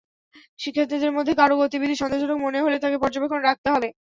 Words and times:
শিক্ষার্থীদের 0.59 1.11
মধ্যে 1.13 1.33
কারও 1.35 1.59
গতিবিধি 1.61 1.95
সন্দেহজনক 1.97 2.37
মনে 2.45 2.63
হলে 2.63 2.77
তাকে 2.79 2.97
পর্যবেক্ষণে 3.03 3.43
রাখতে 3.43 3.67
হবে। 3.73 3.87